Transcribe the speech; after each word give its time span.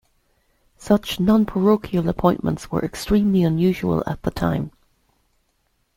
Such 0.79 1.19
non-parochial 1.19 2.09
appointments 2.09 2.71
were 2.71 2.83
extremely 2.83 3.43
unusual 3.43 4.03
at 4.07 4.23
the 4.23 4.31
time. 4.31 4.71